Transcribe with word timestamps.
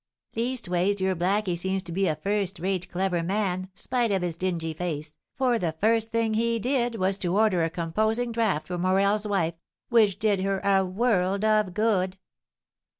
Leastways 0.35 0.99
your 0.99 1.15
blacky 1.15 1.55
seems 1.55 1.83
to 1.83 1.91
be 1.91 2.07
a 2.07 2.15
first 2.15 2.57
rate 2.57 2.89
clever 2.89 3.21
man, 3.21 3.69
spite 3.75 4.11
of 4.11 4.23
his 4.23 4.33
dingy 4.33 4.73
face, 4.73 5.15
for 5.35 5.59
the 5.59 5.73
first 5.73 6.09
thing 6.11 6.33
he 6.33 6.57
did 6.57 6.95
was 6.95 7.19
to 7.19 7.37
order 7.37 7.63
a 7.63 7.69
composing 7.69 8.31
draught 8.31 8.65
for 8.65 8.79
Morel's 8.79 9.27
wife, 9.27 9.53
which 9.89 10.17
did 10.17 10.41
her 10.41 10.57
a 10.63 10.83
world 10.83 11.45
of 11.45 11.75
good!" 11.75 12.17